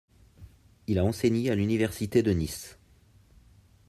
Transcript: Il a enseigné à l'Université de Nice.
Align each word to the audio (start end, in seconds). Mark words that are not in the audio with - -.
Il 0.87 0.97
a 0.97 1.03
enseigné 1.05 1.51
à 1.51 1.55
l'Université 1.55 2.23
de 2.23 2.31
Nice. 2.31 2.79